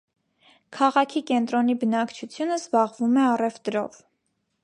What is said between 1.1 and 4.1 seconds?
կենտրոնի բնակչությունն զբաղվում է առևտրով։